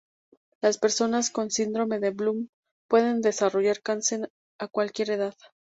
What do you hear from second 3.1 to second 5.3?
desarrollar cáncer a cualquier